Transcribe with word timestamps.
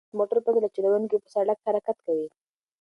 دا 0.03 0.05
اتومات 0.07 0.19
موټر 0.19 0.37
پرته 0.45 0.59
له 0.63 0.69
چلوونکي 0.75 1.17
په 1.21 1.27
سړک 1.35 1.57
حرکت 1.67 1.97
کوي. 2.05 2.27